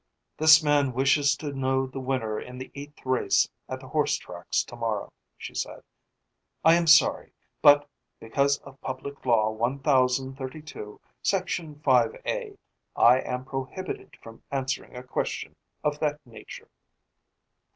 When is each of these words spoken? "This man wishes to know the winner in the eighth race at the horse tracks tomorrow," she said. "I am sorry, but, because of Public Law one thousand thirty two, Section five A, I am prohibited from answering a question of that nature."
"This 0.35 0.63
man 0.63 0.93
wishes 0.93 1.35
to 1.35 1.51
know 1.53 1.85
the 1.85 1.99
winner 1.99 2.39
in 2.41 2.57
the 2.57 2.71
eighth 2.73 3.05
race 3.05 3.47
at 3.69 3.79
the 3.79 3.87
horse 3.87 4.15
tracks 4.15 4.63
tomorrow," 4.63 5.13
she 5.37 5.53
said. 5.53 5.83
"I 6.65 6.73
am 6.73 6.87
sorry, 6.87 7.33
but, 7.61 7.87
because 8.19 8.57
of 8.61 8.81
Public 8.81 9.23
Law 9.27 9.51
one 9.51 9.77
thousand 9.77 10.39
thirty 10.39 10.63
two, 10.63 10.99
Section 11.21 11.79
five 11.81 12.15
A, 12.25 12.57
I 12.95 13.19
am 13.19 13.45
prohibited 13.45 14.17
from 14.23 14.41
answering 14.49 14.95
a 14.97 15.03
question 15.03 15.55
of 15.83 15.99
that 15.99 16.19
nature." 16.25 16.71